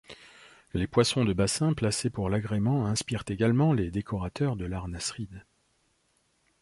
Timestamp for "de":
1.25-1.31, 4.55-4.65